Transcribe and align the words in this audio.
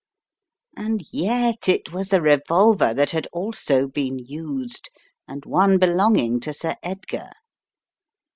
"And 0.75 1.05
yet, 1.11 1.69
it 1.69 1.93
was 1.93 2.11
a 2.11 2.23
revolver 2.23 2.91
that 2.91 3.11
had 3.11 3.27
also 3.31 3.87
been 3.87 4.17
used, 4.17 4.89
and 5.27 5.45
one 5.45 5.77
belonging 5.77 6.39
to 6.39 6.53
Sir 6.55 6.75
Edgar. 6.81 7.29